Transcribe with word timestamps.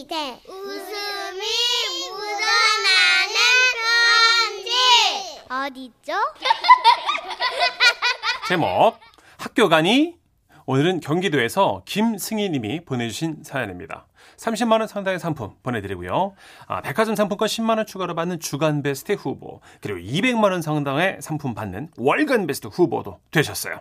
시대 0.00 0.40
웃음이 0.48 1.42
묻어나는 2.10 3.36
편지 4.56 4.72
어디죠? 5.50 6.14
제목 8.48 8.96
학교 9.36 9.68
가니? 9.68 10.16
오늘은 10.64 11.00
경기도에서 11.00 11.82
김승희 11.84 12.48
님이 12.48 12.82
보내주신 12.82 13.42
사연입니다. 13.42 14.06
30만 14.38 14.78
원 14.78 14.88
상당의 14.88 15.20
상품 15.20 15.52
보내드리고요. 15.62 16.34
아, 16.66 16.80
백화점 16.80 17.14
상품권 17.14 17.48
10만 17.48 17.76
원 17.76 17.84
추가로 17.84 18.14
받는 18.14 18.40
주간 18.40 18.82
베스트 18.82 19.12
후보 19.12 19.60
그리고 19.82 19.98
200만 19.98 20.44
원 20.44 20.62
상당의 20.62 21.18
상품 21.20 21.54
받는 21.54 21.90
월간 21.98 22.46
베스트 22.46 22.68
후보도 22.68 23.20
되셨어요. 23.32 23.80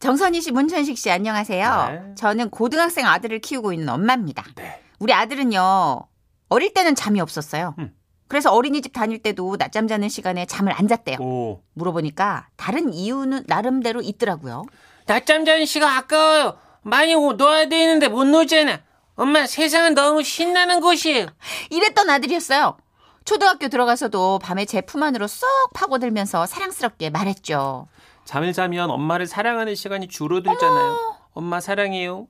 정선희 0.00 0.40
씨, 0.40 0.50
문천식 0.50 0.96
씨, 0.96 1.10
안녕하세요. 1.10 1.88
네. 1.90 2.14
저는 2.14 2.48
고등학생 2.48 3.06
아들을 3.06 3.38
키우고 3.40 3.74
있는 3.74 3.90
엄마입니다. 3.90 4.42
네. 4.54 4.80
우리 4.98 5.12
아들은요, 5.12 6.00
어릴 6.48 6.72
때는 6.74 6.94
잠이 6.94 7.20
없었어요. 7.20 7.74
음. 7.78 7.94
그래서 8.28 8.52
어린이집 8.52 8.92
다닐 8.92 9.22
때도 9.22 9.56
낮잠 9.58 9.86
자는 9.86 10.08
시간에 10.08 10.46
잠을 10.46 10.72
안 10.72 10.88
잤대요. 10.88 11.18
오, 11.20 11.62
물어보니까 11.74 12.48
다른 12.56 12.92
이유는 12.92 13.44
나름대로 13.46 14.00
있더라고요. 14.02 14.64
낮잠 15.06 15.44
자는 15.44 15.64
시간 15.64 15.96
아까워요. 15.96 16.56
많이 16.82 17.14
놓아야 17.14 17.68
되는데 17.68 18.08
못 18.08 18.24
놓잖아. 18.24 18.80
엄마 19.14 19.46
세상은 19.46 19.94
너무 19.94 20.22
신나는 20.24 20.80
곳이에요. 20.80 21.26
이랬던 21.70 22.10
아들이었어요. 22.10 22.76
초등학교 23.24 23.68
들어가서도 23.68 24.38
밤에 24.40 24.64
제 24.64 24.80
품 24.80 25.02
안으로 25.02 25.26
쏙 25.26 25.46
파고들면서 25.74 26.46
사랑스럽게 26.46 27.10
말했죠. 27.10 27.86
잠을 28.24 28.52
자면 28.52 28.90
엄마를 28.90 29.26
사랑하는 29.26 29.74
시간이 29.76 30.08
줄어들잖아요. 30.08 31.16
엄마 31.32 31.60
사랑해요. 31.60 32.26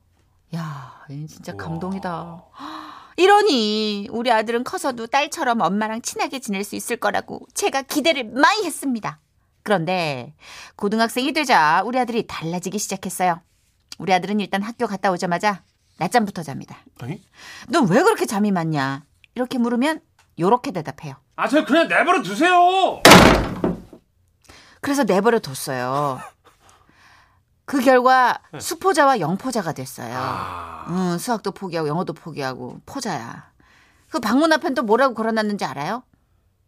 야, 0.55 1.05
얘 1.11 1.27
진짜 1.27 1.53
우와. 1.53 1.65
감동이다. 1.65 2.45
이러니 3.17 4.09
우리 4.11 4.31
아들은 4.31 4.65
커서도 4.65 5.07
딸처럼 5.07 5.61
엄마랑 5.61 6.03
친하게 6.03 6.39
지낼 6.39 6.65
수 6.65 6.77
있을 6.77 6.99
거라고 6.99 7.47
제가 7.55 7.83
기대를 7.83 8.25
많이 8.25 8.65
했습니다. 8.65 9.21
그런데 9.63 10.35
고등학생이 10.77 11.33
되자 11.33 11.83
우리 11.85 11.99
아들이 11.99 12.27
달라지기 12.27 12.79
시작했어요. 12.79 13.41
우리 13.99 14.13
아들은 14.13 14.39
일단 14.41 14.63
학교 14.63 14.87
갔다 14.87 15.11
오자마자 15.11 15.63
낮잠부터 15.99 16.43
잡니다. 16.43 16.77
너왜 17.69 18.03
그렇게 18.03 18.27
잠이 18.27 18.53
많냐? 18.53 19.05
이렇게 19.35 19.59
물으면 19.59 20.01
요렇게 20.39 20.71
대답해요. 20.73 21.17
아, 21.37 21.49
저 21.49 21.65
그냥 21.65 21.89
내버려 21.89 22.23
두세요. 22.23 23.01
그래서 24.83 25.05
내버려 25.05 25.39
뒀어요. 25.41 26.21
그 27.67 27.81
결과 27.81 28.39
수포자와 28.59 29.19
영포자가 29.19 29.73
됐어요. 29.73 30.15
아, 30.17 30.87
응, 30.89 31.19
수학도 31.19 31.51
포기하고 31.51 31.89
영어도 31.89 32.13
포기하고 32.13 32.81
포자야. 32.87 33.51
그 34.09 34.21
방문 34.21 34.53
앞엔 34.53 34.75
또 34.75 34.83
뭐라고 34.85 35.15
걸어놨는지 35.15 35.65
알아요? 35.65 36.05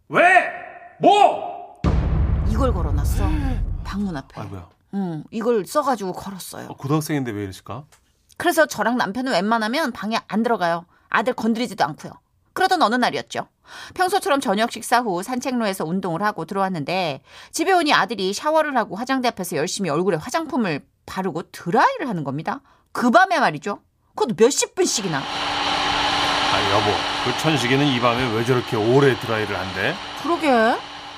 왜? 0.08 0.20
뭐? 1.00 1.80
이걸 2.48 2.74
걸어놨어. 2.74 3.28
방문 3.84 4.16
앞에. 4.16 4.40
아이고야. 4.40 4.68
응, 4.94 5.22
이걸 5.30 5.64
써가지고 5.64 6.14
걸었어요. 6.14 6.66
어, 6.68 6.76
고등학생인데 6.76 7.30
왜 7.30 7.44
이러실까? 7.44 7.84
그래서 8.36 8.66
저랑 8.66 8.96
남편은 8.96 9.32
웬만하면 9.32 9.92
방에 9.92 10.18
안 10.26 10.42
들어가요. 10.42 10.84
아들 11.10 11.32
건드리지도 11.32 11.84
않고요. 11.84 12.12
그러던 12.54 12.82
어느 12.82 12.96
날이었죠. 12.96 13.46
평소처럼 13.94 14.40
저녁 14.40 14.72
식사 14.72 15.00
후 15.00 15.22
산책로에서 15.22 15.84
운동을 15.84 16.22
하고 16.22 16.44
들어왔는데 16.44 17.22
집에 17.52 17.72
오니 17.72 17.92
아들이 17.92 18.32
샤워를 18.32 18.76
하고 18.76 18.96
화장대 18.96 19.28
앞에서 19.28 19.56
열심히 19.56 19.90
얼굴에 19.90 20.16
화장품을 20.16 20.84
바르고 21.06 21.50
드라이를 21.52 22.08
하는 22.08 22.24
겁니다. 22.24 22.60
그 22.92 23.10
밤에 23.10 23.38
말이죠. 23.38 23.80
그것도 24.14 24.34
몇십 24.36 24.74
분씩이나. 24.74 25.18
아, 26.50 26.70
여보. 26.70 26.86
그 27.24 27.38
천식이는 27.42 27.86
이 27.86 28.00
밤에 28.00 28.34
왜 28.34 28.44
저렇게 28.44 28.76
오래 28.76 29.18
드라이를 29.20 29.56
한대? 29.58 29.94
그러게. 30.22 30.48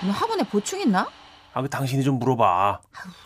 오늘 0.02 0.12
학원에 0.14 0.42
보충 0.44 0.80
있나? 0.80 1.06
아, 1.52 1.62
그 1.62 1.68
당신이 1.68 2.02
좀 2.04 2.18
물어봐. 2.18 2.80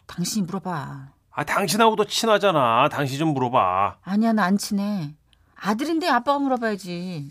당신이 0.06 0.46
물어봐. 0.46 1.08
아, 1.36 1.44
당신하고도 1.44 2.04
친하잖아. 2.06 2.88
당신 2.90 3.18
좀 3.18 3.28
물어봐. 3.34 3.96
아니야, 4.02 4.32
나 4.32 4.44
안 4.44 4.56
친해. 4.58 5.14
아들인데 5.56 6.08
아빠가 6.08 6.38
물어봐야지. 6.38 7.30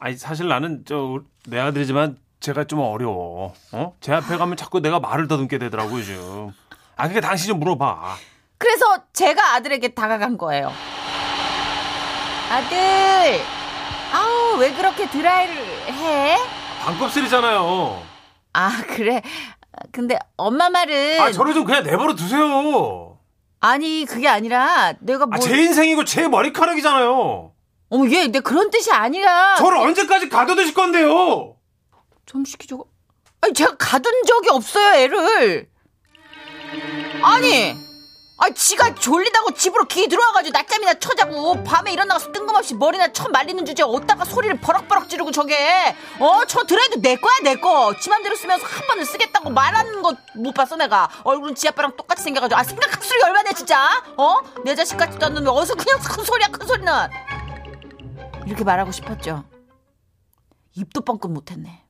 아니, 0.00 0.16
사실 0.16 0.48
나는 0.48 0.84
저 0.84 1.20
내 1.46 1.58
아들이지만 1.58 2.18
제가 2.40 2.64
좀 2.64 2.80
어려워. 2.80 3.54
어? 3.72 3.94
제 4.00 4.12
앞에 4.12 4.36
가면 4.36 4.56
자꾸 4.56 4.80
내가 4.80 5.00
말을 5.00 5.26
더듬게 5.26 5.58
되더라고 5.58 5.98
요즘. 5.98 6.52
아, 6.96 7.08
그게 7.08 7.20
당신 7.20 7.48
좀 7.48 7.58
물어봐. 7.60 8.16
그래서 8.58 8.84
제가 9.12 9.54
아들에게 9.54 9.88
다가간 9.94 10.36
거예요. 10.36 10.70
아들, 12.50 13.40
아우, 14.12 14.58
왜 14.58 14.72
그렇게 14.72 15.08
드라이를 15.08 15.54
해? 15.92 16.36
반곱슬이잖아요. 16.82 18.02
아, 18.52 18.82
그래. 18.86 19.22
근데 19.92 20.18
엄마 20.36 20.68
말은. 20.68 21.20
아, 21.20 21.32
저를 21.32 21.54
좀 21.54 21.64
그냥 21.64 21.82
내버려 21.84 22.14
두세요. 22.14 23.18
아니, 23.60 24.04
그게 24.04 24.28
아니라 24.28 24.92
내가 25.00 25.26
뭐. 25.26 25.36
아, 25.36 25.38
제 25.38 25.56
인생이고 25.56 26.04
제 26.04 26.26
머리카락이잖아요. 26.28 27.52
어머, 27.90 28.08
얘, 28.10 28.28
내 28.28 28.40
그런 28.40 28.70
뜻이 28.70 28.90
아니라. 28.92 29.56
저를 29.56 29.78
언제까지 29.78 30.28
가둬두실 30.28 30.74
건데요? 30.74 31.56
좀 32.24 32.44
시키죠. 32.44 32.84
아니, 33.40 33.52
제가 33.52 33.76
가둔 33.76 34.12
적이 34.26 34.50
없어요, 34.50 34.94
애를. 35.00 35.68
아니, 37.22 37.76
아, 38.42 38.48
지가 38.48 38.94
졸리다고 38.94 39.50
집으로 39.52 39.84
기 39.86 40.08
들어와가지고 40.08 40.56
낮잠이나 40.56 40.94
쳐자고 40.94 41.62
밤에 41.64 41.92
일어나서 41.92 42.32
뜬금없이 42.32 42.74
머리나 42.74 43.12
쳐 43.12 43.28
말리는 43.28 43.66
주제에 43.66 43.84
어디다가 43.84 44.24
소리를 44.24 44.58
버럭버럭 44.60 45.10
지르고 45.10 45.30
저게 45.30 45.94
어저 46.18 46.62
드라이도 46.64 47.02
내 47.02 47.16
거야 47.16 47.34
내거지 47.42 48.08
맘대로 48.08 48.34
쓰면서 48.36 48.64
한 48.66 48.86
번을 48.86 49.04
쓰겠다고 49.04 49.50
말하는 49.50 50.00
거 50.00 50.14
못 50.36 50.54
봤어 50.54 50.76
내가 50.76 51.10
얼굴은 51.24 51.54
지 51.54 51.68
아빠랑 51.68 51.96
똑같이 51.96 52.22
생겨가지고 52.22 52.58
아 52.58 52.62
생각할수록 52.64 53.20
열받네 53.20 53.52
진짜 53.52 54.02
어내 54.16 54.74
자식 54.74 54.96
같지도 54.96 55.26
않는 55.26 55.42
왜 55.42 55.48
어서 55.50 55.74
그냥 55.74 55.98
큰 56.00 56.24
소리야 56.24 56.48
큰 56.48 56.66
소리는 56.66 56.90
이렇게 58.50 58.64
말하고 58.64 58.90
싶었죠 58.90 59.44
입도 60.74 61.02
뻥끗 61.02 61.30
못했네 61.30 61.84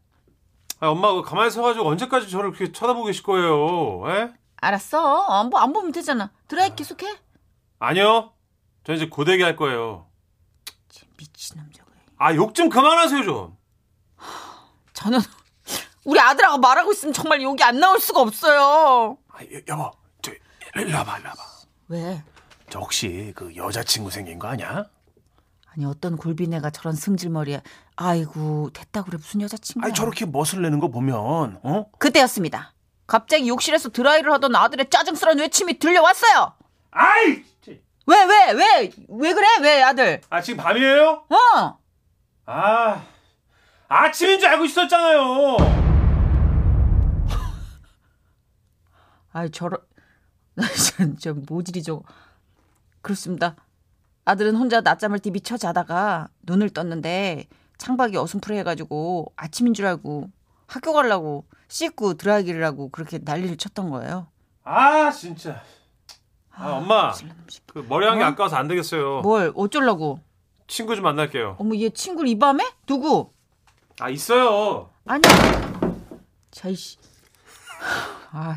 아, 0.80 0.88
엄마 0.88 1.12
그 1.14 1.22
가만히 1.22 1.50
서가지고 1.50 1.86
언제까지 1.88 2.28
저를 2.28 2.52
그렇게 2.52 2.70
쳐다보고 2.72 3.06
계실 3.06 3.22
거예요? 3.22 4.02
에? 4.10 4.32
알았어 4.56 5.22
안, 5.24 5.48
보, 5.50 5.56
안 5.58 5.72
보면 5.72 5.92
되잖아 5.92 6.30
드라이 6.48 6.74
계속해 6.76 7.06
아니요. 7.78 8.32
저 8.84 8.92
이제 8.92 9.08
고데기 9.08 9.42
할 9.42 9.56
거예요. 9.56 10.06
미친놈 11.16 11.70
저거 11.72 11.90
아, 12.18 12.34
욕 12.34 12.52
좀 12.54 12.68
그만하세요, 12.68 13.22
좀. 13.24 13.56
저는 14.92 15.18
우리 16.04 16.20
아들하고 16.20 16.58
말하고 16.58 16.92
있으면 16.92 17.14
정말 17.14 17.40
욕이 17.40 17.62
안 17.62 17.80
나올 17.80 17.98
수가 18.00 18.20
없어요. 18.20 19.16
아, 19.32 19.38
여, 19.44 19.60
여보, 19.68 19.90
저, 20.20 20.30
일로 20.76 20.94
와봐, 20.98 21.18
일로 21.20 21.28
와봐. 21.30 21.42
왜? 21.88 22.22
저 22.68 22.80
혹시 22.80 23.32
그 23.34 23.54
여자친구 23.56 24.10
생긴 24.10 24.38
거 24.38 24.48
아니야? 24.48 24.84
아니 25.72 25.84
어떤 25.86 26.16
골비네가 26.16 26.70
저런 26.70 26.94
승질머리에 26.96 27.62
아이고 27.96 28.70
됐다 28.72 29.02
그래 29.02 29.16
무슨 29.18 29.40
여자친구야. 29.42 29.86
아니, 29.86 29.94
저렇게 29.94 30.26
멋을 30.26 30.62
내는 30.62 30.80
거 30.80 30.88
보면, 30.88 31.60
어? 31.62 31.86
그때였습니다. 31.98 32.72
갑자기 33.06 33.48
욕실에서 33.48 33.90
드라이를 33.90 34.32
하던 34.32 34.54
아들의 34.56 34.90
짜증스러운 34.90 35.38
외침이 35.38 35.78
들려왔어요. 35.78 36.54
아이! 36.90 37.44
왜 38.06 38.16
왜 38.26 38.52
왜 38.52 38.90
왜 39.08 39.32
그래 39.34 39.46
왜 39.62 39.82
아들? 39.82 40.20
아, 40.30 40.40
지금 40.40 40.62
밤이에요? 40.64 41.24
어 41.28 41.78
아, 42.46 43.04
아침인 43.86 44.40
줄 44.40 44.48
알고 44.48 44.64
있었잖아요. 44.64 45.56
아이 49.32 49.50
저런 49.50 49.78
저 51.20 51.34
모질이 51.34 51.82
저거 51.84 52.02
그렇습니다. 53.02 53.54
아들은 54.24 54.56
혼자 54.56 54.80
낮잠을 54.80 55.18
디비쳐 55.18 55.56
자다가 55.56 56.28
눈을 56.42 56.70
떴는데 56.70 57.46
창밖이 57.78 58.16
어슴푸레해가지고 58.18 59.32
아침인 59.36 59.74
줄 59.74 59.86
알고 59.86 60.30
학교 60.66 60.92
가려고 60.92 61.44
씻고 61.68 62.14
드라이기를 62.14 62.64
하고 62.64 62.90
그렇게 62.90 63.18
난리를 63.22 63.56
쳤던 63.56 63.90
거예요. 63.90 64.28
아, 64.64 65.10
진짜. 65.10 65.62
아, 66.52 66.72
엄마. 66.72 67.10
놈 67.10 67.14
새끼. 67.14 67.60
그 67.66 67.86
머리 67.88 68.06
한개 68.06 68.22
어? 68.22 68.26
아까워서 68.28 68.56
안 68.56 68.68
되겠어요. 68.68 69.22
뭘 69.22 69.52
어쩌려고? 69.54 70.20
친구 70.68 70.94
좀 70.94 71.04
만날게요. 71.04 71.56
어머 71.58 71.74
얘 71.76 71.88
친구를 71.90 72.28
이 72.28 72.38
밤에 72.38 72.64
누구? 72.86 73.32
아, 74.00 74.10
있어요. 74.10 74.90
아니야. 75.06 75.22
자이씨. 76.50 76.98
아 78.32 78.56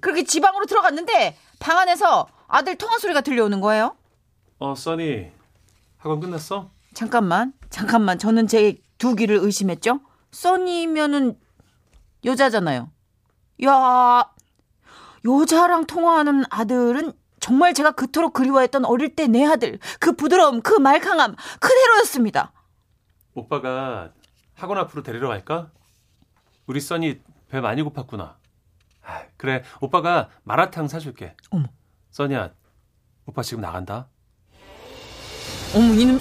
그렇게 0.00 0.22
지방으로 0.24 0.66
들어갔는데 0.66 1.36
방 1.58 1.78
안에서 1.78 2.28
아들 2.46 2.76
통화 2.76 2.98
소리가 2.98 3.22
들려오는 3.22 3.60
거예요. 3.60 3.96
어, 4.58 4.74
써니. 4.74 5.30
학원 5.98 6.20
끝났어? 6.20 6.70
잠깐만, 6.94 7.52
잠깐만. 7.70 8.18
저는 8.18 8.46
제 8.46 8.76
두 8.96 9.16
귀를 9.16 9.36
의심했죠. 9.36 10.00
써니면은 10.30 11.38
여자잖아요. 12.24 12.90
야, 13.64 14.30
여자랑 15.24 15.86
통화하는 15.86 16.44
아들은 16.48 17.12
정말 17.40 17.74
제가 17.74 17.90
그토록 17.92 18.32
그리워했던 18.32 18.84
어릴 18.84 19.14
때 19.16 19.26
내 19.26 19.44
아들. 19.44 19.78
그 20.00 20.12
부드러움, 20.14 20.62
그 20.62 20.74
말캉함 20.74 21.34
그대로였습니다. 21.60 22.52
오빠가 23.34 24.12
학원 24.54 24.78
앞으로 24.78 25.02
데리러 25.02 25.28
갈까? 25.28 25.70
우리 26.66 26.80
써니 26.80 27.20
배 27.48 27.60
많이 27.60 27.82
고팠구나. 27.82 28.36
아, 29.02 29.22
그래, 29.36 29.64
오빠가 29.80 30.30
마라탕 30.44 30.88
사줄게. 30.88 31.36
어머. 31.50 31.66
써니야, 32.10 32.54
오빠 33.26 33.42
지금 33.42 33.60
나간다. 33.60 34.08
어머 35.74 35.92
이놈 35.94 36.20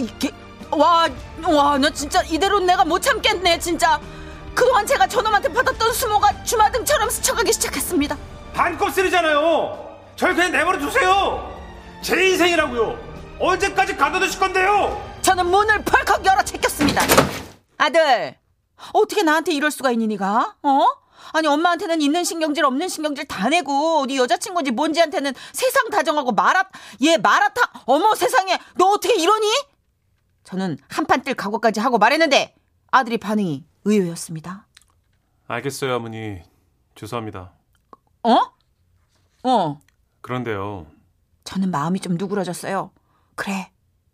이게 0.00 0.30
와와 0.70 1.78
나 1.78 1.90
진짜 1.90 2.22
이대로 2.22 2.60
내가 2.60 2.84
못 2.84 3.00
참겠네 3.00 3.58
진짜 3.58 4.00
그동안 4.54 4.86
제가 4.86 5.06
저놈한테 5.06 5.52
받았던 5.52 5.92
수모가 5.92 6.44
주마등처럼 6.44 7.10
스쳐가기 7.10 7.52
시작했습니다 7.52 8.16
반곱슬이잖아요. 8.54 9.98
절 10.16 10.34
그냥 10.34 10.50
내버려 10.50 10.80
두세요. 10.80 11.56
제 12.02 12.30
인생이라고요. 12.30 12.98
언제까지 13.38 13.96
가둬두실 13.96 14.40
건데요? 14.40 15.00
저는 15.22 15.46
문을 15.46 15.84
펄컥 15.84 16.24
열어 16.26 16.42
제꼈습니다 16.42 17.02
아들 17.76 18.36
어떻게 18.92 19.22
나한테 19.22 19.52
이럴 19.52 19.70
수가 19.70 19.92
있니 19.92 20.08
니가 20.08 20.56
어? 20.62 20.86
아니 21.32 21.46
엄마한테는 21.46 22.00
있는 22.00 22.24
신경질 22.24 22.64
없는 22.64 22.88
신경질 22.88 23.26
다 23.26 23.48
내고 23.48 24.06
네 24.06 24.16
여자친구인지 24.16 24.70
뭔지한테는 24.72 25.32
세상 25.52 25.90
다정하고 25.90 26.32
마라 26.32 26.68
얘 27.02 27.16
마라탕 27.16 27.64
어머 27.86 28.14
세상에 28.14 28.58
너 28.76 28.86
어떻게 28.90 29.14
이러니? 29.20 29.46
저는 30.44 30.78
한판 30.88 31.22
뜰 31.22 31.34
각오까지 31.34 31.80
하고 31.80 31.98
말했는데 31.98 32.54
아들이 32.90 33.18
반응이 33.18 33.64
의외였습니다 33.84 34.66
알겠어요, 35.46 35.96
어머니. 35.96 36.42
죄송합니다. 36.94 37.52
어? 38.22 38.38
어 39.44 39.80
그런데요. 40.20 40.86
저는 41.44 41.70
마음이 41.70 42.00
좀 42.00 42.16
누그러졌어요. 42.16 42.90
그래, 43.34 43.70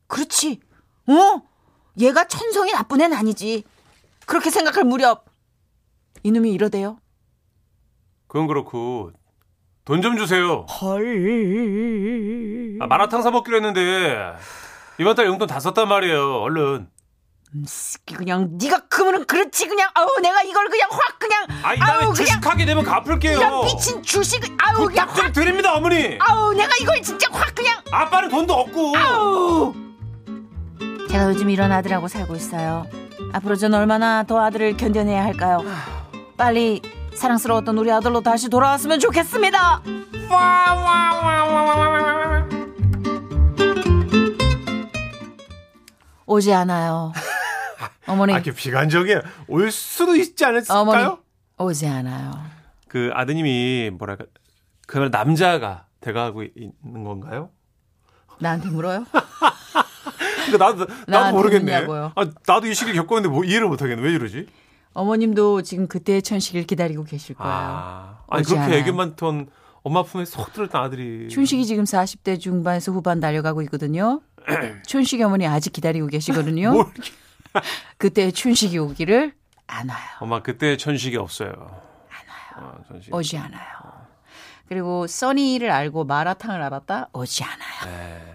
그렇지. 0.07 0.61
어? 1.09 1.43
얘가 1.99 2.29
천성이 2.29 2.71
나쁜 2.73 3.01
애는 3.01 3.17
아니지. 3.17 3.65
그렇게 4.27 4.51
생각할 4.51 4.85
무렵 4.85 5.25
이놈이 6.23 6.53
이러대요. 6.53 6.99
그건 8.35 8.49
그렇고 8.49 9.13
돈 9.85 10.03
좀 10.03 10.17
주세요. 10.17 10.67
헐. 10.81 12.79
아, 12.81 12.87
마라탕 12.89 13.23
사 13.23 13.31
먹기로 13.31 13.59
했는데 13.59 14.33
이번 14.99 15.15
달 15.15 15.27
용돈 15.27 15.47
다 15.47 15.61
썼단 15.61 15.87
말이에요. 15.87 16.41
얼른. 16.41 16.89
음스키 17.55 18.17
그냥 18.17 18.49
네가 18.61 18.87
그러면 18.89 19.25
그렇지 19.27 19.69
그냥 19.69 19.89
아우 19.95 20.09
내가 20.21 20.43
이걸 20.43 20.69
그냥 20.69 20.89
확 20.91 21.17
그냥 21.21 21.47
아, 21.63 21.75
이 21.75 21.79
다음에 21.79 21.93
아우, 22.07 22.13
그냥 22.13 22.15
주식하게 22.15 22.65
되면 22.65 22.83
갚을게요. 22.83 23.39
이런 23.39 23.65
미친 23.67 24.03
주식을 24.03 24.49
아우 24.61 24.87
그냥 24.87 25.09
확 25.09 25.33
드립니다, 25.33 25.73
어머니. 25.75 26.19
아우 26.19 26.53
내가 26.55 26.71
이걸 26.81 27.01
진짜 27.03 27.29
확 27.31 27.55
그냥 27.55 27.77
아빠는 27.93 28.31
돈도 28.31 28.53
없고. 28.53 28.97
아우 28.97 29.73
제가 31.09 31.29
요즘 31.29 31.51
이런 31.51 31.71
아들하고 31.71 32.09
살고 32.09 32.35
있어요. 32.35 32.85
앞으로 33.33 33.55
전 33.55 33.75
얼마나 33.75 34.25
더 34.25 34.41
아들을 34.45 34.77
견뎌내야 34.77 35.23
할까요? 35.23 35.63
빨리 36.37 36.83
사랑스러웠던 37.17 37.79
우리 37.79 37.91
아들로 37.91 38.21
다시 38.21 38.49
돌아왔으면 38.49 38.99
좋겠습니다. 39.01 39.83
오지 46.27 46.53
않아요. 46.53 47.13
어머니, 48.07 48.35
아, 48.35 48.39
이게 48.39 48.51
비관적이에요. 48.53 49.21
올 49.49 49.71
수도 49.71 50.15
있지 50.17 50.45
않을까요? 50.45 50.79
어머니 50.81 51.05
오지 51.59 51.87
않아요. 51.87 52.33
그 52.89 53.11
아드님이 53.15 53.91
뭐랄까 53.95 54.25
그날 54.87 55.11
남자가 55.11 55.87
돼가고 56.01 56.43
있는 56.43 57.05
건가요? 57.05 57.51
나한테 58.41 58.69
물어요? 58.69 59.05
근데 60.45 60.59
나도 60.59 60.79
나도 60.85 60.87
나한테 61.07 61.33
모르겠네. 61.37 61.73
묻냐고요. 61.73 62.13
아, 62.15 62.27
나도 62.47 62.67
이 62.67 62.75
시기를 62.75 63.01
겪었는데 63.03 63.29
뭐 63.35 63.45
이해를 63.45 63.69
못 63.69 63.81
하겠네. 63.83 64.03
왜 64.03 64.13
이러지? 64.13 64.47
어머님도 64.94 65.62
지금 65.62 65.87
그때의 65.88 66.23
천식을 66.23 66.64
기다리고 66.64 67.05
계실 67.05 67.35
거예요. 67.35 67.52
아, 67.55 68.19
아니 68.29 68.44
그렇게 68.44 68.61
않아요. 68.62 68.79
애교 68.79 68.93
많던 68.94 69.49
엄마 69.82 70.02
품에 70.02 70.25
속 70.25 70.52
들었던 70.52 70.82
아들이 70.82 71.29
춘식이 71.29 71.67
지금 71.67 71.85
40대 71.85 72.41
중반에서 72.41 72.93
후반 72.93 73.20
달려가고 73.20 73.61
있거든요. 73.62 74.23
춘식이 74.87 75.23
어머니 75.23 75.46
아직 75.46 75.73
기다리고 75.73 76.06
계시거든요. 76.06 76.73
뭘 76.73 76.87
이렇게- 76.94 77.12
그때 77.99 78.31
춘식이 78.31 78.79
오기를 78.79 79.35
안 79.67 79.88
와요. 79.88 79.99
엄마 80.20 80.43
그때 80.43 80.76
천식이 80.76 81.17
없어요. 81.17 81.50
안 81.50 82.62
와요. 82.62 82.75
어, 82.79 82.85
천식. 82.88 83.14
오지 83.14 83.37
않아요. 83.38 83.62
그리고 84.69 85.06
써니를 85.06 85.70
알고 85.70 86.05
마라탕을 86.05 86.62
알았다? 86.62 87.11
오지 87.12 87.44
않아요. 87.44 87.85
네. 87.96 88.35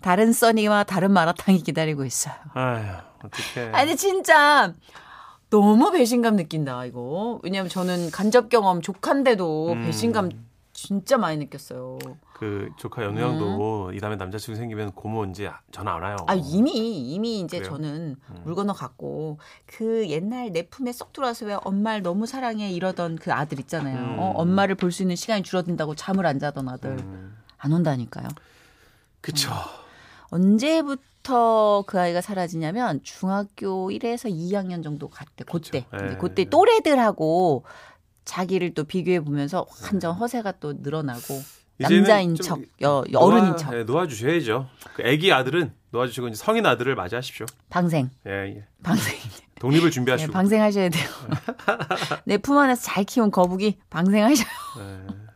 다른 0.00 0.32
써니와 0.32 0.84
다른 0.84 1.12
마라탕이 1.12 1.62
기다리고 1.62 2.04
있어요. 2.04 2.34
아휴 2.54 2.84
어떡해. 3.24 3.70
아니 3.72 3.96
진짜 3.96 4.72
너무 5.50 5.90
배신감 5.92 6.36
느낀다 6.36 6.84
이거. 6.84 7.40
왜냐면 7.42 7.68
저는 7.68 8.10
간접 8.10 8.48
경험 8.48 8.82
조카인데도 8.82 9.72
음. 9.72 9.82
배신감 9.84 10.30
진짜 10.74 11.16
많이 11.18 11.38
느꼈어요. 11.38 11.98
그 12.34 12.68
조카 12.76 13.02
연우 13.02 13.18
형도 13.20 13.92
이 13.92 13.98
다음에 13.98 14.14
남자친구 14.14 14.56
생기면 14.56 14.92
고모 14.92 15.24
이제 15.24 15.50
전화 15.72 15.94
안 15.96 16.02
와요. 16.02 16.16
음. 16.20 16.24
아 16.30 16.34
이미 16.34 16.70
이미 17.12 17.40
이제 17.40 17.58
그래요? 17.58 17.70
저는 17.72 18.16
물 18.44 18.54
건너 18.54 18.72
갔고 18.74 19.38
그 19.66 20.08
옛날 20.08 20.52
내 20.52 20.68
품에 20.68 20.92
쏙 20.92 21.12
들어와서 21.12 21.46
왜 21.46 21.56
엄마를 21.64 22.02
너무 22.02 22.26
사랑해 22.26 22.70
이러던 22.70 23.16
그 23.16 23.32
아들 23.32 23.58
있잖아요. 23.58 23.96
음. 23.98 24.18
어, 24.20 24.32
엄마를 24.36 24.76
볼 24.76 24.92
수 24.92 25.02
있는 25.02 25.16
시간이 25.16 25.42
줄어든다고 25.42 25.96
잠을 25.96 26.26
안 26.26 26.38
자던 26.38 26.68
아들 26.68 26.90
음, 26.90 27.36
안 27.56 27.72
온다니까요. 27.72 28.28
그쵸. 29.20 29.50
언제부터 30.30 31.00
그 31.86 32.00
아이가 32.00 32.20
사라지냐면 32.20 33.00
중학교 33.02 33.90
1에서 33.90 34.30
2학년 34.30 34.82
정도 34.82 35.08
갔대. 35.08 35.44
그때. 35.44 35.84
그렇죠. 35.90 36.04
이제 36.06 36.14
예. 36.14 36.18
그때 36.18 36.44
또래들하고 36.44 37.64
자기를 38.24 38.74
또 38.74 38.84
비교해 38.84 39.20
보면서 39.20 39.66
완전 39.84 40.12
허세가 40.14 40.52
또 40.60 40.74
늘어나고 40.78 41.40
남자인 41.78 42.34
좀 42.34 42.44
척, 42.44 42.60
여, 42.82 43.04
어른인 43.14 43.56
척, 43.56 43.72
예, 43.74 43.84
놓아주셔야죠. 43.84 44.68
그 44.94 45.02
아기 45.06 45.32
아들은 45.32 45.72
놓아주시고 45.90 46.28
이제 46.28 46.36
성인 46.36 46.66
아들을 46.66 46.94
맞이하십시오. 46.94 47.46
방생, 47.70 48.10
예, 48.26 48.30
예. 48.56 48.64
방생. 48.82 49.14
독립을 49.60 49.86
네, 49.86 49.90
준비하시고. 49.90 50.32
방생하셔야 50.32 50.88
돼요. 50.88 51.08
내 52.26 52.38
품 52.38 52.58
안에서 52.58 52.82
잘 52.82 53.04
키운 53.04 53.30
거북이 53.30 53.78
방생하셔요. 53.90 54.46
예. 54.80 55.27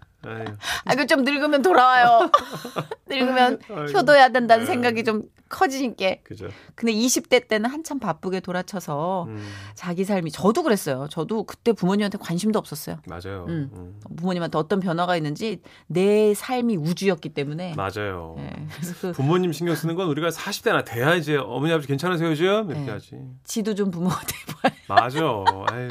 아, 0.84 0.92
이거 0.92 1.06
좀 1.06 1.24
늙으면 1.24 1.62
돌아와요. 1.62 2.30
늙으면 3.08 3.58
아이고. 3.68 3.98
효도해야 3.98 4.28
된다는 4.30 4.64
네. 4.64 4.70
생각이 4.70 5.04
좀 5.04 5.22
커지니까. 5.48 6.16
그죠. 6.24 6.48
근데 6.74 6.94
20대 6.94 7.46
때는 7.46 7.68
한참 7.68 7.98
바쁘게 7.98 8.40
돌아쳐서 8.40 9.24
음, 9.28 9.46
자기 9.74 10.04
삶이 10.04 10.30
저도 10.30 10.62
그랬어요. 10.62 11.08
저도 11.10 11.44
그때 11.44 11.72
부모님한테 11.72 12.16
관심도 12.18 12.58
없었어요. 12.58 12.96
맞아요. 13.06 13.44
음. 13.48 13.70
음, 13.74 14.00
부모님한테 14.16 14.56
어떤 14.56 14.80
변화가 14.80 15.16
있는지 15.16 15.60
내 15.88 16.32
삶이 16.32 16.76
우주였기 16.76 17.28
때문에. 17.30 17.74
맞아요. 17.76 18.34
네, 18.38 18.66
그래서 18.74 18.94
그 19.00 19.12
부모님 19.12 19.52
신경 19.52 19.74
쓰는 19.74 19.94
건 19.94 20.08
우리가 20.08 20.30
40대나 20.30 20.84
돼야 20.86 21.14
이제 21.14 21.36
어머니 21.36 21.72
아버지 21.72 21.86
괜찮으세요 21.88 22.30
요즘 22.30 22.70
이렇게 22.70 22.86
네. 22.86 22.90
하지. 22.90 23.18
지도 23.44 23.74
좀 23.74 23.90
부모가 23.90 24.20
돼봐요. 24.20 24.72
맞아. 24.88 25.18
아유. 25.70 25.88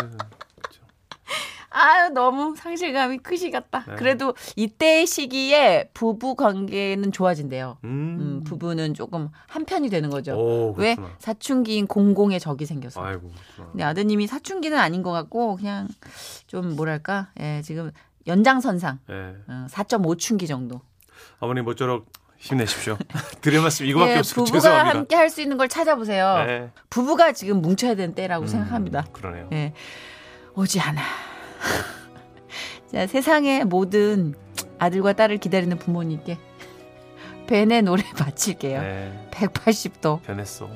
아유 1.71 2.09
너무 2.09 2.53
상실감이 2.55 3.19
크시겠다. 3.19 3.85
네. 3.87 3.95
그래도 3.95 4.35
이때 4.55 5.05
시기에 5.05 5.89
부부 5.93 6.35
관계는 6.35 7.11
좋아진대요. 7.11 7.77
음. 7.85 7.89
음, 8.19 8.43
부부는 8.45 8.93
조금 8.93 9.29
한편이 9.47 9.89
되는 9.89 10.09
거죠. 10.09 10.33
오, 10.35 10.73
왜. 10.77 10.95
사춘기인 11.19 11.87
공공의 11.87 12.39
적이 12.39 12.65
생겨서. 12.65 13.01
아이고. 13.03 13.31
그렇구나. 13.55 13.71
근데 13.71 13.83
아드님이 13.85 14.27
사춘기는 14.27 14.77
아닌 14.77 15.01
것 15.01 15.11
같고 15.11 15.55
그냥 15.55 15.87
좀 16.47 16.75
뭐랄까, 16.75 17.29
예, 17.39 17.61
지금 17.63 17.91
연장선상 18.27 18.99
예. 19.09 19.13
어, 19.47 19.65
4.5춘기 19.69 20.47
정도. 20.47 20.81
어머니 21.39 21.61
모쪼록 21.61 22.05
힘내십시오. 22.37 22.97
드릴 23.41 23.61
말씀 23.61 23.85
이거밖에 23.85 24.13
예, 24.13 24.17
없어요. 24.17 24.35
부부가 24.43 24.59
죄송합니다. 24.59 24.97
함께 24.99 25.15
할 25.15 25.29
수 25.29 25.41
있는 25.41 25.57
걸 25.57 25.69
찾아보세요. 25.69 26.43
네. 26.45 26.71
부부가 26.89 27.31
지금 27.31 27.61
뭉쳐야 27.61 27.95
되는 27.95 28.13
때라고 28.13 28.43
음, 28.43 28.47
생각합니다. 28.47 29.05
그러네요. 29.13 29.47
예. 29.53 29.73
오지 30.55 30.81
않아. 30.81 31.01
자, 32.91 33.07
세상의 33.07 33.65
모든 33.65 34.35
아들과 34.79 35.13
딸을 35.13 35.37
기다리는 35.37 35.77
부모님께 35.77 36.37
벤의 37.47 37.81
노래 37.83 38.03
바칠게요. 38.17 38.81
네. 38.81 39.29
180도. 39.31 40.21
변했어. 40.23 40.69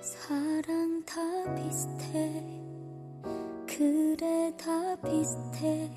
사랑 0.00 1.02
다 1.04 1.14
비슷해 1.54 2.42
그래 3.66 4.52
다 4.56 4.96
비슷해 5.02 5.90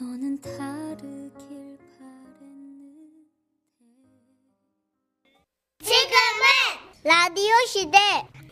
너는 0.00 0.40
다르길 0.40 1.78
바랬는데 1.98 3.28
지금은 5.80 6.44
라디오 7.04 7.52
시대 7.66 7.98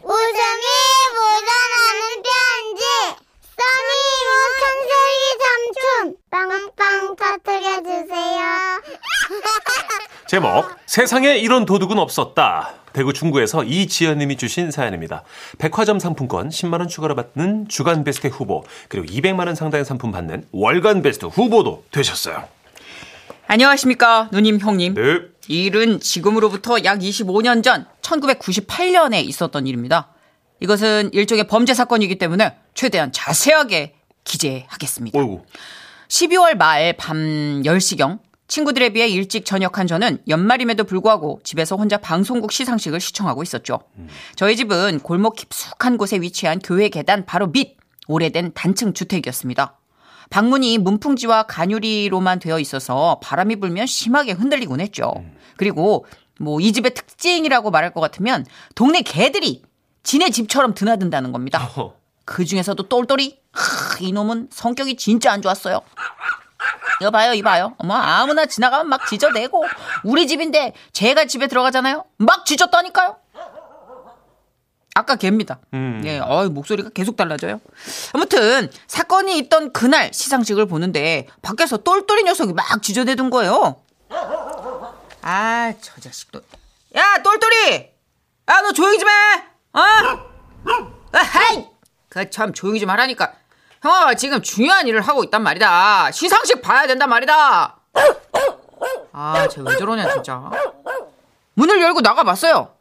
웃음이 0.03 0.67
묻어나는 1.15 2.23
편지 2.27 2.83
써니 3.57 4.03
우천세기 4.29 5.25
삼촌 5.41 6.17
빵빵 6.37 7.17
터뜨려 7.17 7.83
주세요 7.83 8.43
제목 10.29 10.69
세상에 10.85 11.39
이런 11.39 11.65
도둑은 11.65 11.99
없었다. 11.99 12.75
대구 12.93 13.15
중구에서 13.15 13.65
이지연님이 13.65 14.37
주신 14.37 14.71
사연입니다. 14.71 15.23
백화점 15.59 15.99
상품권 15.99 16.51
10만 16.51 16.81
원 16.81 16.89
추가로 16.89 17.15
받는 17.15 17.69
주간 17.69 18.05
베스트 18.05 18.27
후보 18.27 18.65
그리고 18.89 19.07
200만 19.07 19.47
원 19.47 19.55
상당의 19.55 19.87
상품 19.87 20.13
받는 20.13 20.47
월간 20.53 21.01
베스트 21.01 21.25
후보도 21.25 21.85
되셨어요. 21.91 22.47
안녕하십니까, 23.47 24.29
누님, 24.33 24.59
형님. 24.59 24.95
네. 24.95 25.21
이 25.49 25.65
일은 25.65 26.01
지금으로부터 26.01 26.85
약 26.85 26.99
25년 26.99 27.63
전 27.63 27.87
1998년에 28.03 29.25
있었던 29.25 29.67
일입니다. 29.67 30.09
이것은 30.61 31.11
일종의 31.15 31.47
범죄 31.47 31.73
사건이기 31.73 32.19
때문에 32.19 32.57
최대한 32.75 33.13
자세하게 33.13 33.95
기재하겠습니다. 34.25 35.19
어이구. 35.19 35.45
12월 36.09 36.57
말 36.57 36.93
밤 36.97 37.63
10시경 37.65 38.21
친구들에 38.49 38.91
비해 38.91 39.09
일찍 39.09 39.45
저녁한 39.45 39.87
저는 39.89 40.19
연말임에도 40.29 40.85
불구하고 40.85 41.41
집에서 41.43 41.75
혼자 41.77 41.97
방송국 41.99 42.53
시상식을 42.53 43.01
시청하고 43.01 43.43
있었죠. 43.43 43.81
저희 44.37 44.55
집은 44.57 45.01
골목 45.01 45.35
깊숙한 45.35 45.97
곳에 45.99 46.21
위치한 46.21 46.61
교회 46.61 46.89
계단 46.89 47.27
바로 47.27 47.49
밑 47.49 47.77
오래된 48.07 48.53
단층 48.55 48.95
주택이었습니다. 48.95 49.79
방문이 50.31 50.79
문풍지와 50.79 51.45
간유리로만 51.45 52.39
되어 52.39 52.61
있어서 52.61 53.19
바람이 53.23 53.57
불면 53.57 53.87
심하게 53.87 54.33
흔들리곤 54.33 54.81
했죠. 54.81 55.13
그리고 55.57 56.07
뭐 56.39 56.61
이 56.61 56.73
집의 56.73 56.95
특징이라고 56.95 57.71
말할 57.71 57.93
것 57.93 58.01
같으면 58.01 58.45
동네 58.77 59.03
개들이 59.03 59.63
지네 60.05 60.31
집처럼 60.31 60.75
드나든다는 60.75 61.33
겁니다. 61.33 61.59
그 62.25 62.45
중에서도 62.45 62.81
똘똘이 62.89 63.39
하, 63.57 63.97
이놈은 64.01 64.49
성격이 64.53 64.97
진짜 64.97 65.33
안 65.33 65.43
좋았어요. 65.43 65.81
이거 67.01 67.11
봐요, 67.11 67.33
이거 67.35 67.49
봐요. 67.49 67.75
어머, 67.79 67.95
아무나 67.95 68.47
지나가면 68.47 68.89
막 68.89 69.07
짖어대고, 69.07 69.65
우리 70.05 70.27
집인데 70.27 70.75
제가 70.93 71.27
집에 71.27 71.47
들어가잖아요? 71.47 72.05
막 72.19 72.47
짖었다니까요? 72.47 73.17
아까 74.95 75.17
걔입니다. 75.17 75.59
예, 76.07 76.19
어이, 76.21 76.49
목소리가 76.49 76.89
계속 76.91 77.17
달라져요. 77.17 77.61
아무튼, 78.15 78.71
사건이 78.87 79.37
있던 79.41 79.73
그날 79.75 80.13
시상식을 80.15 80.67
보는데, 80.67 81.27
밖에서 81.43 81.77
똘똘이 81.77 82.23
녀석이 82.25 82.55
막 82.55 82.83
짖어대던 82.83 83.29
거예요. 83.29 83.83
아, 85.21 85.73
저 85.83 86.01
자식도. 86.01 86.41
야, 86.97 87.23
똘똘이! 87.23 87.91
야, 88.49 88.61
너 88.63 88.73
조용히 88.73 88.99
좀 88.99 89.09
해! 89.09 89.13
어? 89.75 89.81
아 91.13 91.19
하이! 91.19 91.67
그 92.09 92.31
참 92.31 92.55
조용히 92.55 92.81
좀 92.81 92.89
하라니까. 92.89 93.35
형아, 93.83 94.15
지금 94.15 94.43
중요한 94.43 94.87
일을 94.89 95.01
하고 95.01 95.23
있단 95.25 95.43
말이다. 95.43 96.11
시상식 96.11 96.63
봐야 96.63 96.87
된단 96.87 97.09
말이다. 97.09 97.77
아, 99.13 99.49
쟤 99.49 99.61
왜 99.63 99.77
저러냐, 99.77 100.13
진짜. 100.13 100.51
문을 101.55 101.81
열고 101.81 102.01
나가봤어요. 102.01 102.75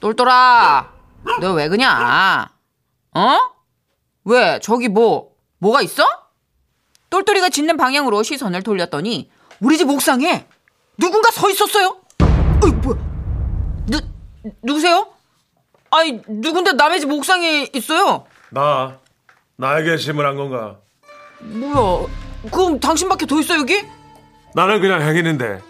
똘똘아, 0.00 0.90
너 1.40 1.52
왜 1.54 1.68
그냐? 1.68 2.50
어? 3.14 3.38
왜, 4.24 4.58
저기 4.60 4.88
뭐, 4.88 5.30
뭐가 5.58 5.82
있어? 5.82 6.04
똘똘이가 7.10 7.48
짖는 7.48 7.76
방향으로 7.76 8.22
시선을 8.22 8.62
돌렸더니, 8.62 9.30
우리 9.60 9.78
집 9.78 9.88
옥상에 9.88 10.46
누군가 10.98 11.30
서 11.30 11.48
있었어요. 11.48 12.00
어이, 12.62 12.72
뭐야. 12.72 12.98
누, 13.86 14.00
누구세요? 14.62 15.08
아니, 15.90 16.20
누군데 16.28 16.72
남의 16.72 17.00
집 17.00 17.10
옥상에 17.10 17.68
있어요? 17.72 18.26
나 18.50 18.98
나에게 19.58 19.96
질문한 19.96 20.36
건가? 20.36 20.76
뭐야? 21.40 22.06
그럼 22.50 22.78
당신밖에 22.78 23.26
더 23.26 23.40
있어 23.40 23.56
여기? 23.58 23.82
나는 24.54 24.80
그냥 24.80 25.02
행인인데 25.02 25.60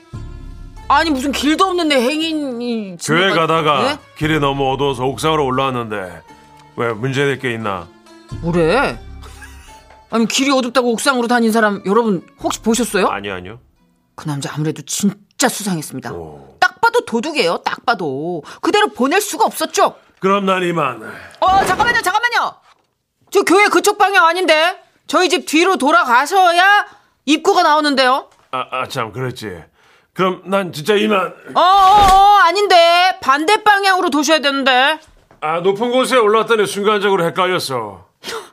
아니 0.88 1.11
무슨 1.11 1.33
길도 1.33 1.64
없는데 1.64 2.00
행인이 2.00 2.97
교회 3.05 3.33
가다가 3.33 3.83
네? 3.83 3.99
길이 4.16 4.38
너무 4.38 4.71
어두워서 4.73 5.05
옥상으로 5.05 5.45
올라왔는데 5.45 6.23
왜 6.76 6.93
문제될 6.93 7.38
게 7.38 7.52
있나? 7.55 7.88
뭐래? 8.43 8.99
아니 10.11 10.26
길이 10.26 10.50
어둡다고 10.50 10.93
옥상으로 10.93 11.26
다닌 11.26 11.50
사람 11.50 11.83
여러분 11.87 12.25
혹시 12.40 12.61
보셨어요? 12.62 13.09
아니요 13.09 13.35
아니요. 13.35 13.59
그 14.14 14.26
남자 14.26 14.52
아무래도 14.55 14.83
진짜 14.83 15.49
수상했습니다. 15.49 16.12
오. 16.12 16.57
딱 16.61 16.81
봐도 16.81 17.05
도둑이에요. 17.05 17.59
딱 17.64 17.85
봐도 17.85 18.43
그대로 18.61 18.88
보낼 18.88 19.21
수가 19.21 19.45
없었죠. 19.45 19.97
그럼 20.21 20.47
난 20.47 20.62
이만. 20.62 21.02
어 21.40 21.64
잠깐만요 21.64 22.00
잠깐만요. 22.02 22.55
저 23.37 23.43
교회 23.43 23.66
그쪽 23.66 23.99
방향 23.99 24.25
아닌데 24.25 24.81
저희 25.07 25.28
집 25.28 25.45
뒤로 25.45 25.76
돌아가셔야 25.76 26.87
입구가 27.26 27.62
나오는데요. 27.62 28.31
아참 28.50 29.12
그랬지. 29.12 29.62
그럼 30.14 30.40
난 30.47 30.73
진짜 30.73 30.95
이만. 30.95 31.35
어어어 31.55 31.61
어, 31.61 32.38
아닌데 32.47 33.19
반대 33.21 33.62
방향으로 33.62 34.09
도셔야 34.09 34.38
되는데. 34.38 34.99
아 35.43 35.61
높은 35.61 35.90
곳에 35.93 36.16
올랐더니 36.16 36.66
순간적으로 36.66 37.26
헷갈렸어. 37.26 38.07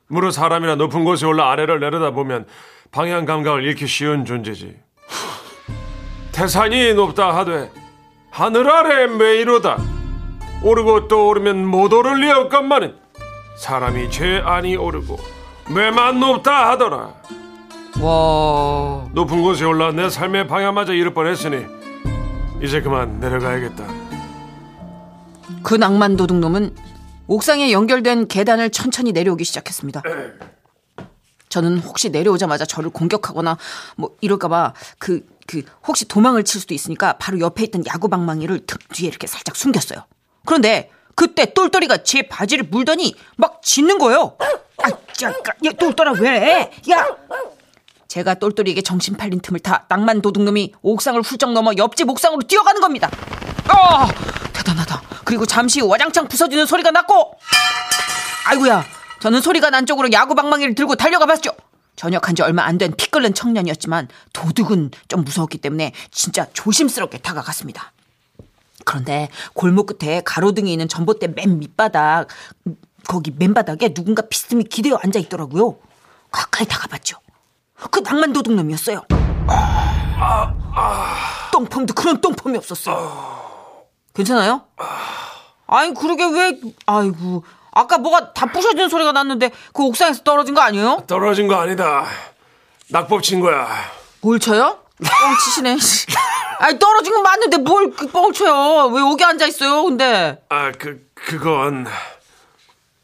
무릇 0.07 0.31
사람이나 0.33 0.75
높은 0.75 1.05
곳에 1.05 1.25
올라 1.27 1.49
아래를 1.49 1.79
내려다 1.79 2.11
보면 2.11 2.45
방향 2.91 3.23
감각을 3.23 3.63
잃기 3.63 3.87
쉬운 3.87 4.25
존재지. 4.25 4.75
태산이 6.33 6.93
높다 6.93 7.33
하되 7.37 7.71
하늘 8.31 8.69
아래 8.69 9.07
매이로다. 9.07 9.77
오르고 10.61 11.07
또 11.07 11.27
오르면 11.29 11.65
못 11.67 11.93
오를 11.93 12.19
리 12.19 12.29
없건만은 12.29 13.02
사람이 13.57 14.09
죄 14.09 14.39
아니 14.39 14.75
오르고 14.75 15.17
매만 15.73 16.19
높다 16.19 16.71
하더라. 16.71 17.13
와. 18.01 19.07
높은 19.13 19.41
곳에 19.41 19.65
올라 19.65 19.91
내 19.91 20.09
삶의 20.09 20.47
방향마저 20.47 20.93
잃을 20.93 21.13
뻔했으니 21.13 21.65
이제 22.61 22.81
그만 22.81 23.19
내려가야겠다. 23.19 23.85
그 25.61 25.75
낭만 25.75 26.17
도둑놈은 26.17 26.75
옥상에 27.27 27.71
연결된 27.71 28.27
계단을 28.27 28.71
천천히 28.71 29.11
내려오기 29.11 29.45
시작했습니다. 29.45 30.01
저는 31.49 31.77
혹시 31.79 32.09
내려오자마자 32.09 32.65
저를 32.65 32.89
공격하거나 32.89 33.57
뭐 33.95 34.15
이럴까봐 34.21 34.73
그, 34.97 35.25
그, 35.45 35.61
혹시 35.87 36.07
도망을 36.07 36.43
칠 36.43 36.59
수도 36.59 36.73
있으니까 36.73 37.13
바로 37.13 37.39
옆에 37.39 37.63
있던 37.65 37.85
야구방망이를 37.85 38.65
등 38.65 38.77
뒤에 38.91 39.07
이렇게 39.07 39.27
살짝 39.27 39.55
숨겼어요. 39.55 39.99
그런데 40.45 40.89
그때 41.15 41.53
똘똘이가 41.53 42.03
제 42.03 42.23
바지를 42.23 42.65
물더니 42.69 43.15
막 43.35 43.61
짖는 43.63 43.97
거예요. 43.99 44.35
아, 44.39 44.89
잠깐, 45.13 45.55
야, 45.65 45.71
똘똘아, 45.71 46.11
왜? 46.13 46.71
야! 46.91 47.05
제가 48.07 48.35
똘똘이에게 48.35 48.81
정신 48.81 49.15
팔린 49.15 49.39
틈을 49.39 49.59
타 49.59 49.85
낭만 49.89 50.21
도둑놈이 50.21 50.73
옥상을 50.81 51.19
훌쩍 51.21 51.51
넘어 51.53 51.71
옆집 51.77 52.09
옥상으로 52.09 52.41
뛰어가는 52.43 52.79
겁니다. 52.81 53.09
아, 53.67 54.07
대단하다. 54.53 55.01
그리고 55.23 55.45
잠시 55.45 55.79
후 55.79 55.87
와장창 55.87 56.27
부서지는 56.27 56.65
소리가 56.65 56.91
났고, 56.91 57.37
아이고야, 58.45 58.83
저는 59.21 59.41
소리가 59.41 59.69
난 59.69 59.85
쪽으로 59.85 60.11
야구 60.11 60.35
방망이를 60.35 60.75
들고 60.75 60.95
달려가 60.95 61.25
봤죠. 61.25 61.51
전역한 61.95 62.35
지 62.35 62.41
얼마 62.41 62.63
안 62.65 62.77
된 62.77 62.91
피 62.97 63.09
끓는 63.09 63.33
청년이었지만 63.33 64.09
도둑은 64.33 64.91
좀 65.07 65.23
무서웠기 65.23 65.59
때문에 65.59 65.93
진짜 66.11 66.47
조심스럽게 66.53 67.19
다가갔습니다. 67.19 67.93
그런데 68.85 69.29
골목 69.53 69.87
끝에 69.97 70.21
가로등이 70.25 70.71
있는 70.71 70.87
전봇대 70.87 71.27
맨 71.27 71.59
밑바닥 71.59 72.27
거기 73.07 73.31
맨바닥에 73.37 73.93
누군가 73.93 74.21
비스듬히 74.23 74.63
기대어 74.63 74.97
앉아 75.01 75.19
있더라고요. 75.19 75.77
가까이 76.31 76.65
다가봤죠. 76.65 77.17
그 77.91 77.99
낭만 77.99 78.33
도둑놈이었어요. 78.33 79.03
똥폼도 81.51 81.93
그런 81.93 82.21
똥폼이 82.21 82.57
없었어요. 82.57 83.43
괜찮아요? 84.13 84.63
아니 85.67 85.93
그러게 85.93 86.25
왜 86.25 86.59
아이고 86.85 87.43
아까 87.71 87.97
뭐가 87.97 88.33
다 88.33 88.45
부셔지는 88.45 88.89
소리가 88.89 89.11
났는데 89.11 89.51
그 89.73 89.83
옥상에서 89.83 90.23
떨어진 90.23 90.53
거 90.53 90.61
아니에요? 90.61 91.03
떨어진 91.07 91.47
거 91.47 91.55
아니다. 91.55 92.05
낙법 92.89 93.23
친 93.23 93.39
거야. 93.39 93.67
뭘 94.21 94.39
쳐요? 94.39 94.79
뻥 95.03 95.37
치시네. 95.45 95.77
아니 96.59 96.79
떨어진 96.79 97.13
건 97.13 97.23
맞는데 97.23 97.57
뭘뻥 97.57 98.33
쳐요? 98.33 98.87
왜 98.93 99.01
여기 99.01 99.23
앉아 99.23 99.45
있어요? 99.47 99.83
근데 99.83 100.41
아, 100.49 100.71
그, 100.71 101.05
그건. 101.13 101.85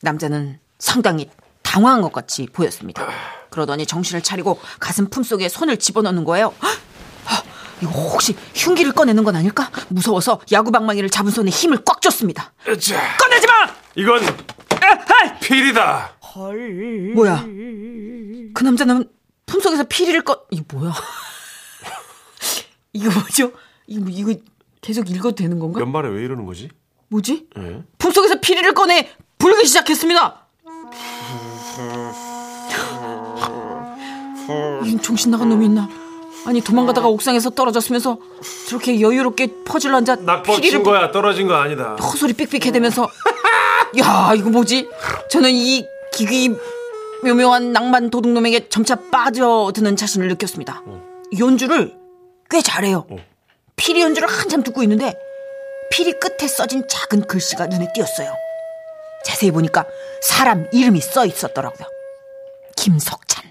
남자는 0.02 0.60
상당히 0.78 1.30
당황한 1.62 2.02
것 2.02 2.12
같이 2.14 2.48
보였습니다. 2.48 3.08
그러더니 3.50 3.86
정신을 3.86 4.24
차리고 4.24 4.60
가슴 4.80 5.10
품 5.10 5.24
속에 5.24 5.50
손을 5.50 5.78
집어넣는 5.78 6.24
거예요. 6.24 6.54
헉! 6.62 6.80
아, 7.26 7.44
이거 7.82 7.92
혹시 7.92 8.36
흉기를 8.56 8.94
꺼내는 8.94 9.24
건 9.24 9.36
아닐까? 9.36 9.70
무서워서 9.90 10.40
야구방망이를 10.52 11.10
잡은 11.10 11.32
손에 11.32 11.50
힘을 11.52 11.84
꽉 11.86 12.02
줬습니다. 12.02 12.54
자, 12.80 13.18
꺼내지 13.18 13.48
마! 13.48 13.68
이건! 13.96 14.22
필이다. 15.42 16.12
뭐야? 17.16 17.44
그 18.54 18.64
남자는 18.64 19.10
품속에서 19.46 19.84
피리를 19.90 20.22
꺼 20.24 20.42
이게 20.52 20.64
뭐야? 20.72 20.94
이거 22.94 23.12
뭐죠? 23.12 23.52
이거 23.88 24.06
이거 24.10 24.34
계속 24.82 25.10
읽어도 25.10 25.36
되는 25.36 25.60
건가? 25.60 25.80
연말에 25.80 26.10
왜 26.10 26.24
이러는 26.24 26.46
거지? 26.46 26.70
뭐지? 27.10 27.48
예? 27.58 27.84
품속에서 27.98 28.40
피리를 28.40 28.72
꺼내 28.74 29.10
불기 29.38 29.66
시작했습니다. 29.66 30.48
이 34.86 34.98
정신 35.02 35.32
나간 35.32 35.50
놈이 35.50 35.66
있나? 35.66 35.90
아니 36.46 36.62
도망가다가 36.62 37.08
옥상에서 37.08 37.52
떨어졌으면서 37.52 38.18
저렇게 38.68 39.02
여유롭게 39.02 39.64
퍼즐 39.66 39.94
앉아 39.94 40.16
낙법 40.18 40.56
친 40.56 40.62
피리를 40.62 40.84
거야. 40.84 41.12
떨어진 41.12 41.48
거 41.48 41.56
아니다. 41.56 41.96
헛소리 41.96 42.34
삑삑해대면서 42.34 43.08
야 44.00 44.34
이거 44.36 44.50
뭐지? 44.50 44.90
저는 45.30 45.52
이 45.52 45.86
기귀 46.14 46.56
묘묘한 47.24 47.74
낭만 47.74 48.10
도둑놈에게 48.10 48.70
점차 48.70 48.96
빠져드는 48.96 49.96
자신을 49.96 50.28
느꼈습니다. 50.30 50.84
연주를 51.38 51.94
꽤 52.50 52.62
잘해요. 52.62 53.06
피리 53.76 54.02
연주를 54.02 54.28
한참 54.28 54.64
듣고 54.64 54.84
있는데 54.84 55.14
피리 55.92 56.14
끝에 56.14 56.48
써진 56.48 56.88
작은 56.88 57.28
글씨가 57.28 57.68
눈에 57.68 57.88
띄었어요. 57.94 58.34
자세히 59.26 59.52
보니까 59.52 59.86
사람 60.22 60.68
이름이 60.72 61.02
써 61.02 61.26
있었더라고요. 61.26 61.88
김석찬. 62.76 63.44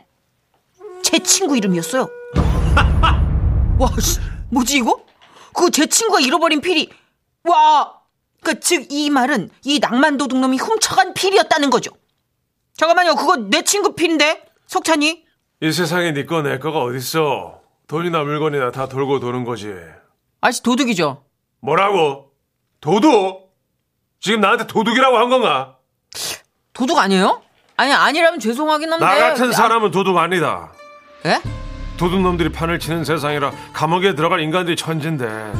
제 1.02 1.18
친구 1.20 1.56
이름이었어요. 1.56 2.08
와, 3.78 3.88
씨, 4.00 4.18
뭐지 4.50 4.78
이거? 4.78 5.04
그 5.54 5.70
제 5.70 5.86
친구가 5.86 6.20
잃어버린 6.20 6.60
피리. 6.60 6.90
와, 7.44 7.94
그즉이 8.42 9.10
말은 9.10 9.50
이 9.64 9.78
낭만 9.80 10.16
도둑놈이 10.16 10.56
훔쳐간 10.58 11.14
피리였다는 11.14 11.70
거죠. 11.70 11.90
잠깐만요, 12.76 13.16
그거 13.16 13.36
내 13.36 13.62
친구 13.62 13.94
피인데 13.94 14.44
석찬이? 14.66 15.24
이 15.60 15.72
세상에 15.72 16.12
네 16.12 16.24
거 16.24 16.42
내 16.42 16.58
거가 16.58 16.80
어딨어. 16.82 17.57
돈이나 17.88 18.22
물건이나 18.22 18.70
다 18.70 18.86
돌고 18.86 19.18
도는 19.18 19.44
거지. 19.44 19.74
아저씨 20.42 20.62
도둑이죠. 20.62 21.24
뭐라고? 21.60 22.32
도둑? 22.80 23.56
지금 24.20 24.40
나한테 24.40 24.66
도둑이라고 24.66 25.16
한 25.16 25.30
건가? 25.30 25.78
도둑 26.74 26.98
아니에요? 26.98 27.40
아니 27.76 27.92
아니라면 27.92 28.40
죄송하긴 28.40 28.92
한데. 28.92 29.04
나 29.04 29.16
같은 29.16 29.52
사람은 29.52 29.90
도둑 29.90 30.18
아니다. 30.18 30.72
예? 31.24 31.40
도둑놈들이 31.96 32.52
판을 32.52 32.78
치는 32.78 33.04
세상이라 33.04 33.52
감옥에 33.72 34.14
들어갈 34.14 34.40
인간들이 34.40 34.76
천진데 34.76 35.52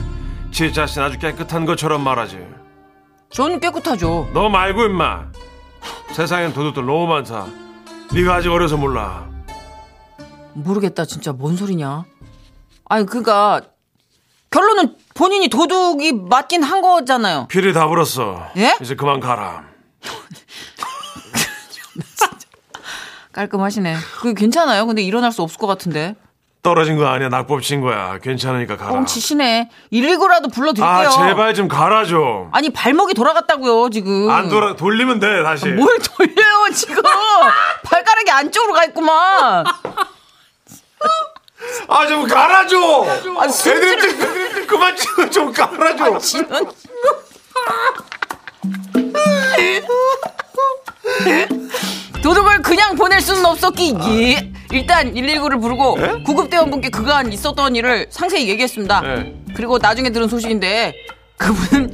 지 0.52 0.73
자신 0.73 1.02
아주 1.02 1.18
깨끗한 1.18 1.64
것처럼 1.64 2.04
말하지. 2.04 2.47
저는 3.30 3.58
깨끗하죠. 3.58 4.28
너 4.35 4.50
말고 4.50 4.85
임마. 4.85 5.32
세상엔 6.12 6.52
도둑들 6.52 6.85
너무 6.85 7.06
많다. 7.06 7.47
네가 8.12 8.35
아직 8.35 8.50
어려서 8.50 8.76
몰라. 8.76 9.26
모르겠다 10.52 11.06
진짜 11.06 11.32
뭔 11.32 11.56
소리냐. 11.56 12.04
아니 12.88 13.07
그니까 13.07 13.61
결론은 14.50 14.97
본인이 15.14 15.49
도둑이 15.49 16.12
맞긴 16.12 16.62
한 16.62 16.80
거잖아요. 16.80 17.47
피리 17.49 17.73
다 17.73 17.87
불었어. 17.87 18.49
예? 18.57 18.76
이제 18.80 18.95
그만 18.95 19.21
가라. 19.21 19.64
깔끔하시네. 23.33 23.97
그게 24.21 24.35
괜찮아요? 24.35 24.87
근데 24.87 25.02
일어날 25.02 25.30
수 25.33 25.42
없을 25.42 25.59
것 25.59 25.66
같은데. 25.66 26.16
떨어진 26.62 26.97
거 26.97 27.07
아니야. 27.07 27.28
낙법 27.28 27.62
친 27.62 27.80
거야. 27.80 28.18
괜찮으니까 28.18 28.76
가라. 28.76 28.90
뻥치시네. 28.92 29.71
119라도 29.92 30.52
불러드릴게요. 30.52 30.87
아 30.87 31.09
제발 31.09 31.54
좀 31.54 31.68
가라 31.68 32.04
좀. 32.04 32.49
아니 32.52 32.71
발목이 32.71 33.14
돌아갔다고요 33.14 33.90
지금. 33.90 34.28
안 34.28 34.49
돌아 34.49 34.75
돌리면 34.75 35.21
돼 35.21 35.42
다시. 35.45 35.68
뭘 35.68 35.99
돌려요 35.99 36.68
지금. 36.75 37.02
발가락이 37.85 38.30
안쪽으로 38.30 38.73
가 38.73 38.85
있구만. 38.87 39.64
아좀 41.88 42.28
좀. 42.28 43.09
아. 43.09 43.14
애들 43.45 44.18
좀 44.18 44.23
애들 44.30 44.54
좀 44.54 44.66
그만 44.66 44.97
치고 44.97 45.30
좀 45.30 45.52
좀. 45.52 46.18
지는. 46.18 46.49
도둑을 52.23 52.62
그냥 52.62 52.95
보낼 52.97 53.21
수는 53.21 53.45
없었기 53.47 53.95
예. 54.09 54.52
일단 54.71 55.14
119를 55.14 55.61
부르고 55.61 55.97
구급대원분께 56.25 56.90
그간 56.90 57.33
있었던 57.33 57.75
일을 57.76 58.07
상세히 58.11 58.49
얘기했습니다. 58.49 59.00
네. 59.00 59.35
그리고 59.57 59.78
나중에 59.78 60.11
들은 60.11 60.28
소식인데 60.28 60.95
그분은 61.38 61.90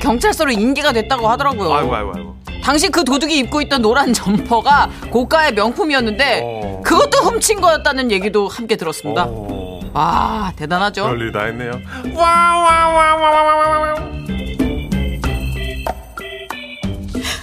경찰서로 0.00 0.52
인계가 0.52 0.92
됐다고 0.92 1.28
하더라고요. 1.28 1.72
아이고 1.72 1.94
아이고 1.94 2.12
아이고. 2.16 2.36
당시 2.64 2.88
그 2.88 3.04
도둑이 3.04 3.36
입고 3.40 3.60
있던 3.62 3.82
노란 3.82 4.14
점퍼가 4.14 4.90
고가의 5.10 5.52
명품이었는데 5.52 6.40
어. 6.42 6.82
그것도 6.82 7.18
훔친 7.18 7.60
거였다는 7.60 8.10
얘기도 8.10 8.48
함께 8.48 8.76
들었습니다. 8.76 9.26
오, 9.26 9.80
와 9.92 10.50
대단하죠. 10.56 11.04
별일 11.04 11.30
다 11.30 11.44
했네요. 11.44 11.72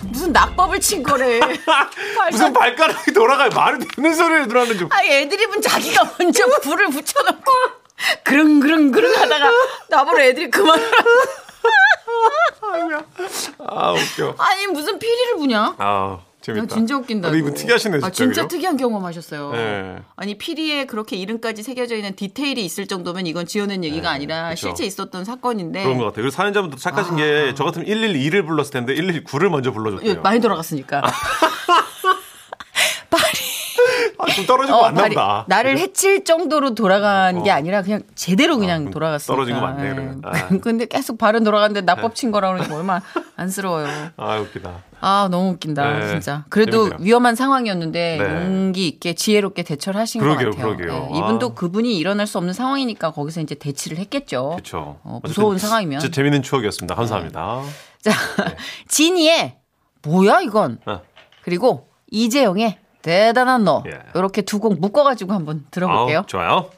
무슨 0.09 0.31
낙법을 0.33 0.79
친 0.79 1.03
거래. 1.03 1.39
무슨 2.31 2.51
발가락이 2.51 3.13
돌아가요? 3.13 3.49
말이 3.49 3.77
되는 3.95 4.15
소리를 4.15 4.47
들었는 4.47 4.77
좀. 4.79 4.89
아 4.91 5.03
애드립은 5.03 5.61
자기가 5.61 6.15
먼저 6.17 6.47
불을 6.63 6.87
붙여놓고 6.87 7.51
그릉그릉그릉 8.23 9.15
하다가 9.15 9.51
나보러 9.89 10.23
애들이 10.23 10.49
그만하라고. 10.49 11.50
아 13.67 13.91
웃겨. 13.91 14.35
아니 14.37 14.67
무슨 14.67 14.99
피리를 14.99 15.35
부냐? 15.37 15.75
아 15.77 16.19
재밌다. 16.41 16.63
아, 16.63 16.67
진짜 16.67 16.97
웃긴다. 16.97 17.29
근데 17.29 17.39
이거 17.45 17.55
특이하시네 17.55 17.93
진짜. 17.97 18.07
아, 18.07 18.09
진짜 18.09 18.41
그죠? 18.43 18.47
특이한 18.47 18.77
경험하셨어요. 18.77 19.51
네. 19.51 19.97
아니 20.15 20.37
피리에 20.37 20.85
그렇게 20.85 21.15
이름까지 21.15 21.61
새겨져 21.61 21.95
있는 21.95 22.15
디테일이 22.15 22.63
있을 22.65 22.87
정도면 22.87 23.27
이건 23.27 23.45
지어낸 23.45 23.83
얘기가 23.83 24.09
아니라 24.09 24.49
그쵸. 24.49 24.67
실제 24.69 24.85
있었던 24.85 25.23
사건인데 25.23 25.83
그런 25.83 25.97
것 25.97 26.05
같아요. 26.05 26.23
그리고 26.23 26.31
사연자분도 26.31 26.77
착하신 26.77 27.15
게저 27.17 27.63
같으면 27.63 27.87
112를 27.87 28.45
불렀을 28.45 28.71
텐데 28.71 28.95
119를 28.95 29.49
먼저 29.49 29.69
예, 29.69 29.73
불러줬대요. 29.73 30.21
많이 30.21 30.39
돌아갔으니까. 30.39 31.01
아, 34.31 34.35
좀 34.35 34.45
떨어지고 34.45 34.77
어, 34.77 34.91
발이 34.91 35.15
보다. 35.15 35.45
나를 35.47 35.77
해칠 35.77 36.23
정도로 36.23 36.73
돌아간 36.75 37.43
게 37.43 37.51
아니라 37.51 37.81
그냥 37.81 38.01
제대로 38.15 38.57
그냥 38.57 38.85
그 38.85 38.91
돌아갔으니까. 38.91 39.33
떨어진 39.33 39.55
거 39.55 39.61
맞네, 39.61 39.89
그러면. 39.89 40.21
아. 40.23 40.31
근데 40.61 40.85
계속 40.85 41.17
발은 41.17 41.43
돌아갔는데 41.43 41.81
낙법 41.81 42.15
친 42.15 42.31
거라 42.31 42.51
그러니까 42.53 42.75
얼마나 42.75 43.01
안쓰러워요. 43.35 43.87
아 44.17 44.37
웃기다. 44.39 44.83
아 45.03 45.27
너무 45.31 45.49
웃긴다 45.51 45.97
네, 45.99 46.07
진짜. 46.09 46.45
그래도 46.49 46.85
재밌네요. 46.89 47.05
위험한 47.05 47.35
상황이었는데 47.35 48.17
네. 48.19 48.45
용기 48.45 48.87
있게 48.87 49.13
지혜롭게 49.13 49.63
대처를 49.63 49.99
하신 49.99 50.21
그러게요, 50.21 50.51
것 50.51 50.57
같아요. 50.57 50.77
그러게요. 50.77 51.07
네, 51.11 51.17
이분도 51.17 51.47
아. 51.47 51.53
그분이 51.55 51.97
일어날 51.97 52.27
수 52.27 52.37
없는 52.37 52.53
상황이니까 52.53 53.11
거기서 53.11 53.41
이제 53.41 53.55
대치를 53.55 53.97
했겠죠. 53.97 54.51
그렇죠. 54.51 54.99
어, 55.03 55.19
무서운 55.23 55.57
상황이면. 55.57 55.99
진짜 55.99 56.13
재밌는 56.15 56.43
추억이었습니다. 56.43 56.93
감사합니다. 56.95 57.61
자 58.01 58.11
지니의 58.87 59.57
뭐야 60.03 60.41
이건 60.41 60.79
어. 60.85 61.01
그리고 61.43 61.87
이재영의 62.11 62.77
대단한 63.01 63.63
너 63.63 63.83
예. 63.87 63.99
이렇게 64.15 64.41
두 64.41 64.59
곡 64.59 64.79
묶어가지고 64.79 65.33
한번 65.33 65.65
들어볼게요. 65.71 66.19
아우, 66.19 66.25
좋아요. 66.27 66.69